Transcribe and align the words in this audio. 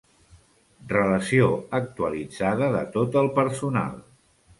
Relació 0.93 1.49
actualitzada 1.79 2.71
de 2.77 2.81
tot 2.97 3.19
el 3.23 3.31
personal. 3.37 3.93